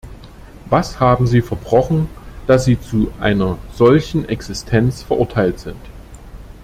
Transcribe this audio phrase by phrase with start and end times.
[0.71, 2.09] Was haben sie verbrochen,
[2.47, 5.77] dass sie zu einer solchen Existenz verurteilt sind?